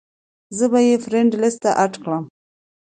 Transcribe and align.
زۀ 0.57 0.65
به 0.71 0.79
ئې 0.87 0.95
فرېنډ 1.03 1.31
لسټ 1.41 1.59
ته 1.63 1.71
اېډ 1.79 1.93
کړم- 2.03 2.23